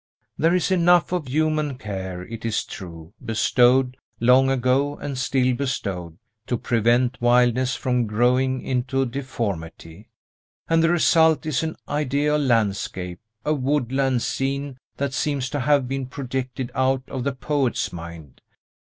There 0.35 0.55
is 0.55 0.71
enough 0.71 1.11
of 1.11 1.27
human 1.27 1.77
care, 1.77 2.23
it 2.23 2.43
is 2.43 2.63
true, 2.65 3.13
bestowed, 3.23 3.97
long 4.19 4.49
ago 4.49 4.97
and 4.97 5.15
still 5.15 5.53
bestowed, 5.53 6.17
to 6.47 6.57
prevent 6.57 7.21
wildness 7.21 7.75
from 7.75 8.07
growing 8.07 8.61
into 8.61 9.05
deformity; 9.05 10.09
and 10.67 10.83
the 10.83 10.89
result 10.89 11.45
is 11.45 11.61
an 11.61 11.75
ideal 11.87 12.39
landscape, 12.39 13.19
a 13.45 13.53
woodland 13.53 14.23
scene 14.23 14.79
that 14.97 15.13
seems 15.13 15.51
to 15.51 15.59
have 15.59 15.87
been 15.87 16.07
projected 16.07 16.71
out 16.73 17.03
of 17.07 17.23
the 17.23 17.33
poet's 17.33 17.93
mind. 17.93 18.41